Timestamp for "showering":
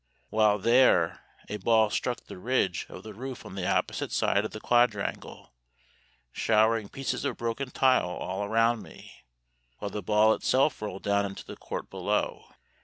6.31-6.89